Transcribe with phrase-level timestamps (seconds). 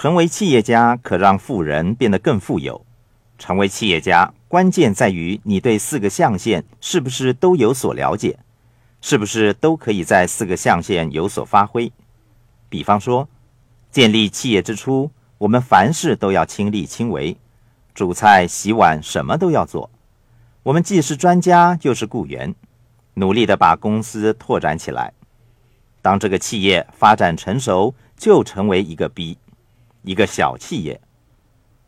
[0.00, 2.86] 成为企业家可让富人变得更富有。
[3.38, 8.38] 成为企业家，关键在于你对四个象限是不是都有所了解，
[9.02, 11.92] 是不是都可以在四个象限有所发挥。
[12.70, 13.28] 比方说，
[13.90, 17.36] 建立企业之初，我们凡事都要亲力亲为，
[17.94, 19.90] 煮菜、洗碗，什么都要做。
[20.62, 22.54] 我们既是专家，又是雇员，
[23.12, 25.12] 努力的把公司拓展起来。
[26.00, 29.36] 当这个企业发展成熟，就成为一个 B，
[30.02, 31.00] 一个小企业。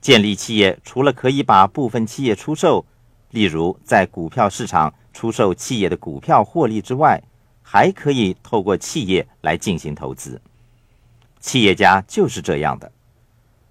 [0.01, 2.85] 建立企业除了可以把部分企业出售，
[3.31, 7.23] 例如在股票市场出售企业的股票获利之外，
[7.63, 10.41] 还可以透过企业来进行投资。
[11.39, 12.91] 企业家就是这样的。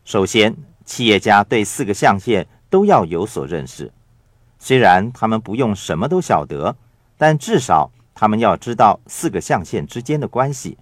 [0.05, 3.91] 首先，企业家对四个象限都要有所认识。
[4.57, 6.75] 虽然他们不用什么都晓得，
[7.17, 10.77] 但至少他们要知道四个象限之间的关系。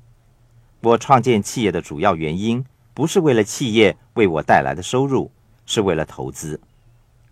[0.81, 2.63] 我创建企业的主要原因，
[2.99, 5.31] 不是为了企业为我带来的收入。
[5.65, 6.59] 是为了投资，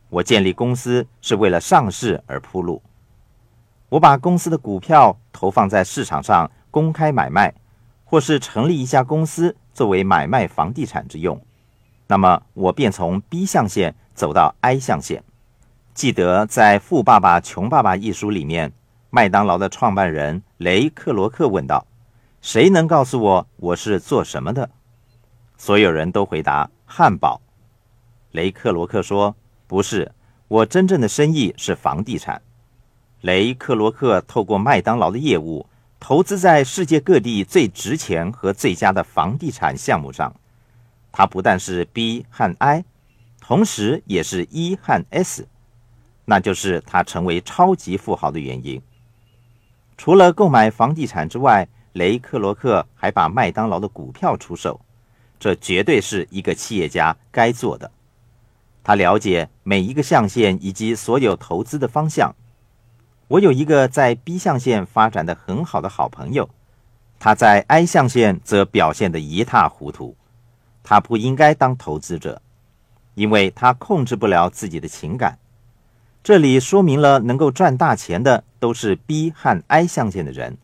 [0.09, 2.82] 我建立公司是为了上市而铺路。
[3.90, 7.54] 我把公司的股票投放在市场上公开买卖，
[8.06, 11.38] 或是成立一家公司作为买卖房地产之用。
[12.08, 15.22] 那么我便从 B 象限走到 I 象限。
[15.94, 18.72] 记得在《富爸爸穷爸爸》一书里面，
[19.09, 21.86] 麦当劳的创办人雷克罗克问道
[22.40, 24.70] ：“谁能告诉我我是做什么的？”
[25.58, 27.41] 所有人都回答：“汉堡。”
[28.31, 29.36] 雷克罗克说
[29.67, 30.11] ：“不是，
[30.47, 32.41] 我真正的生意是房地产。”
[33.22, 35.66] 雷克罗克透过麦当劳的业务，
[36.00, 40.33] 投资在世界各地最值钱和最佳的房地产项目上。
[41.11, 42.85] 他不但是 B 和 I，
[43.41, 45.47] 同时也是 E 和 S，
[46.25, 48.80] 那就是他成为超级富豪的原因。
[49.97, 54.80] 除了购买房地产之外，雷克罗克还把麦当劳的股票出售，
[55.40, 57.92] 这绝对是一个企业家该做的。
[58.84, 62.34] 他了解每一个象限以及所有投资的方向。
[63.28, 66.50] 我有一个在 B 象限发展的很好的好朋友，
[67.20, 70.16] 他在 I 象限则表现得一塌糊涂。
[70.84, 72.42] 他不应该当投资者，
[73.16, 75.38] 因为他控制不了自己的情感。
[76.24, 80.58] 这里说明了能够赚大钱的都是 B 和 I 象限的人，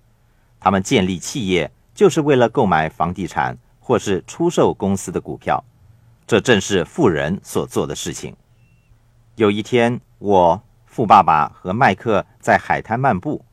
[0.62, 5.62] 他们建立企业就是为了购买房地产或是出售公司的股票。
[6.26, 8.34] 这正是富人所做的事情。
[9.36, 13.44] 有一天，我富爸爸和麦克在海滩漫步。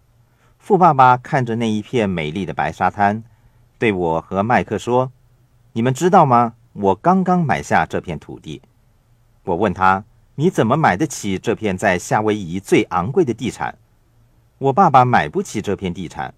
[0.58, 3.24] 富爸爸看着那一片美丽的白沙滩，
[3.76, 5.10] 对我和麦克说
[5.72, 6.54] ：“你们知道吗？
[6.74, 8.62] 我刚刚买下这片土地。”
[9.42, 10.04] 我问他
[10.36, 13.76] ：“你怎么买得起这片在夏威夷最昂贵的地产？”
[14.58, 16.32] 我爸爸买不起这片地产。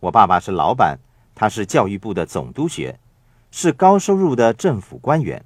[0.00, 0.98] 我爸爸是老板，
[1.34, 2.98] 他是教育部的总督学，
[3.58, 5.42] 是高收入的政府官员。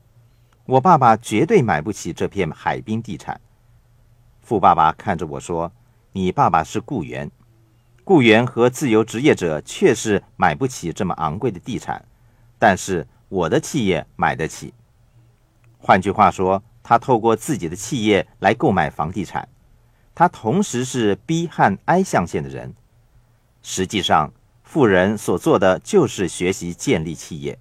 [0.66, 3.40] 我爸爸绝对买不起这片海滨地产。
[4.40, 5.70] 富爸爸看着我说
[6.10, 7.30] ：“你爸爸是雇员，
[8.02, 12.04] 雇员和自由职业者确实买不起这么昂贵的地产，
[12.58, 14.74] 但是我的企业买得起。
[15.78, 19.48] 换句话说，他透过自己的企业来购买房地产。
[20.16, 22.74] 他同时是 B 和 I 象限的人。
[23.62, 24.32] 实际上，
[24.64, 27.56] 富人所做的就是学习建立企业，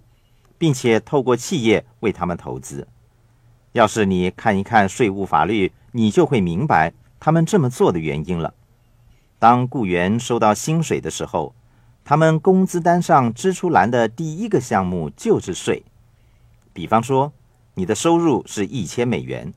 [0.59, 2.88] 并且透过企业为他们投资。”
[3.74, 8.53] 要是你看一看税务法律，你就会明白他们这么做的原因了。
[9.38, 11.56] 当雇员收到薪水的时候，
[12.03, 15.84] 他们工资单上支出栏的第一个项目就是税。
[16.74, 17.31] 比方说，
[17.76, 19.53] 你的收入是一千美元，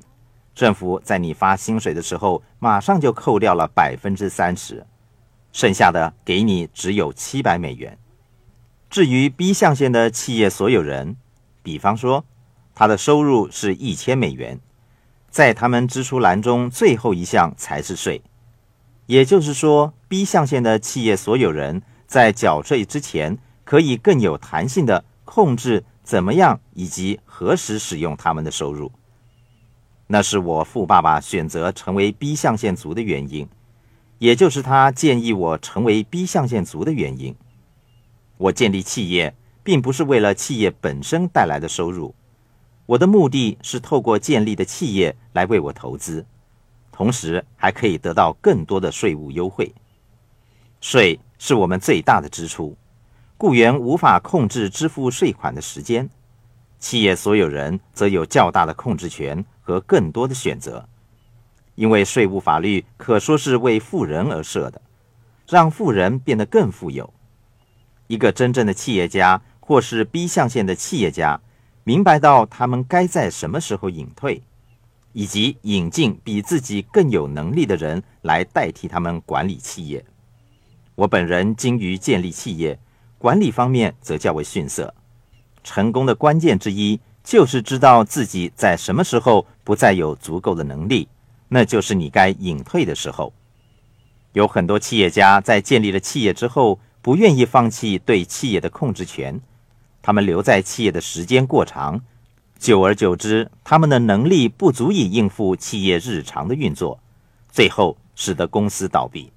[0.54, 4.86] 政府在你发薪水的时候，马上就扣掉了百分之三十，
[5.52, 7.98] 剩下的给你只有七百美元。
[8.92, 11.16] 至于 B 象限的企业所有人，
[11.64, 12.24] 比方说。
[12.74, 14.58] 他的收入是一千美元，
[15.28, 18.22] 在他们支出栏中最后一项才是税，
[19.04, 28.90] 也就是说，B 象限的企业所有人在缴税之前，可以更有弹性的控制怎么样以及何时使用他们的收入。
[30.06, 33.46] 那是我富爸爸选择成为 B 象限族的原因，
[34.18, 37.36] 也就是他建议我成为 B 象限族的原因。
[38.42, 42.12] 我建立企业，并不是为了企业本身带来的收入。
[42.86, 46.26] 我的目的是透过建立的企业来为我投资，
[46.90, 49.72] 同时还可以得到更多的税务优惠。
[50.80, 52.76] 税是我们最大的支出，
[53.38, 56.10] 雇员无法控制支付税款的时间，
[56.80, 60.84] 企业所有人则有较大的控制权和更多的选择。
[61.76, 64.82] 因为税务法律可说是为富人而设的，
[65.48, 67.14] 让富人变得更富有。
[68.12, 71.40] 一个真正的企业家或是 B 象限的企业家。
[71.82, 74.42] 明白到他们该在什么时候隐退，
[75.14, 80.04] 以及引进比自己更有能力的人来代替他们管理企业。
[80.94, 82.78] 我本人精于建立企业，
[83.16, 84.92] 管理方面则较为逊色。
[85.64, 91.08] 成功的关键之一就是知道自己在什么时候不再有足够的能力，
[91.48, 93.32] 那就是你该隐退的时候。
[94.34, 99.40] 有很多企业家在建立了企业之后，不愿意放弃对企业的控制权，
[100.00, 102.00] 他们留在企业的时间过长，
[102.58, 107.00] 久而久之，他们的能力不足以应付企业日常的运作，
[107.48, 109.32] 最后使得公司倒闭。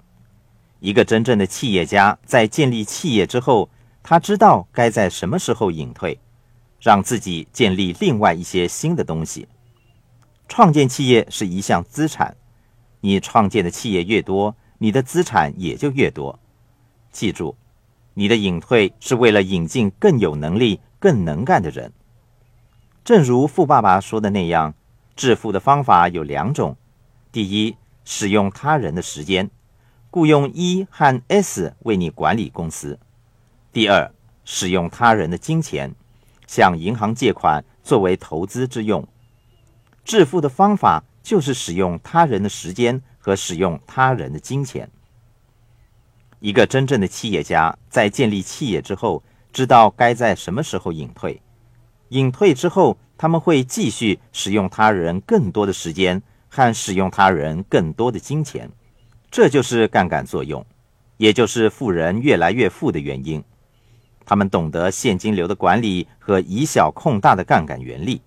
[0.78, 3.68] 一个真正的企业家在建立企业之后，
[4.02, 6.16] 他知道该在什么时候隐退，
[6.80, 9.48] 让自己建立另外一些新的东西。
[10.46, 12.36] 创建企业是一项资产，
[13.00, 16.38] 你创建的企业越多，你的资产也就越多。
[17.16, 17.56] 记住，
[18.12, 21.90] 你的隐退是为了引进更有能力、更能干的人。
[23.06, 24.74] 正如富爸爸说的那样，
[25.16, 26.76] 致富的方法有两种：
[27.32, 27.74] 第一，
[28.04, 29.50] 使用他人的时间。
[30.10, 32.98] 雇佣 E 和 S 为你管理公司。
[33.72, 34.12] 第二，
[34.44, 35.94] 使用他人的金钱，
[36.46, 39.08] 向银行借款作为投资之用。
[40.04, 44.90] 致富的方法就是使用他人的时间和使用他人的金钱。
[46.40, 49.22] 一个真正的企业家在建立企业之后，
[49.52, 51.40] 知道该在什么时候隐退。
[52.10, 58.70] 隐退之后，他们会继续使用他人更多的时间和使用他人更多的金钱。
[59.30, 60.64] 这就是杠杆作用，
[61.16, 63.42] 也就是富人越来越富的原因。
[64.24, 68.20] 他们懂得现金流的管理和以小控大的杠杆原理。